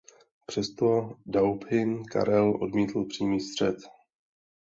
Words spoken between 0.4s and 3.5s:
Přesto dauphin Karel odmítl přímý